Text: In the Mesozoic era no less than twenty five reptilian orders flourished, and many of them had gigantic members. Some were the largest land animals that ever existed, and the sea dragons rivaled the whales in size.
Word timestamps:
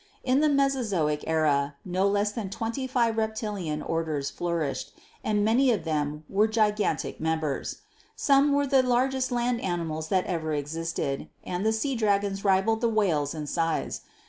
In 0.23 0.39
the 0.39 0.49
Mesozoic 0.49 1.23
era 1.27 1.75
no 1.85 2.07
less 2.07 2.31
than 2.31 2.49
twenty 2.49 2.87
five 2.87 3.17
reptilian 3.19 3.83
orders 3.83 4.31
flourished, 4.31 4.93
and 5.23 5.45
many 5.45 5.69
of 5.69 5.83
them 5.83 6.23
had 6.35 6.51
gigantic 6.51 7.19
members. 7.19 7.81
Some 8.15 8.51
were 8.51 8.65
the 8.65 8.81
largest 8.81 9.31
land 9.31 9.61
animals 9.61 10.07
that 10.07 10.25
ever 10.25 10.53
existed, 10.53 11.29
and 11.43 11.63
the 11.63 11.71
sea 11.71 11.95
dragons 11.95 12.43
rivaled 12.43 12.81
the 12.81 12.89
whales 12.89 13.35
in 13.35 13.45
size. 13.45 14.01